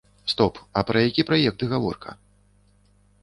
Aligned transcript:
Стоп, 0.31 0.55
а 0.79 0.83
пра 0.91 1.03
які 1.07 1.25
праект 1.29 1.65
гаворка? 1.73 2.17